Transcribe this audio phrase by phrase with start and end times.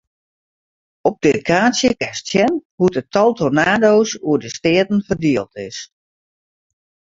[1.09, 5.77] Op dit kaartsje kinst sjen hoe't it tal tornado's oer de steaten ferdield is.